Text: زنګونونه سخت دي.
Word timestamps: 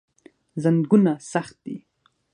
زنګونونه 0.63 1.13
سخت 1.31 1.53
دي. 1.63 1.77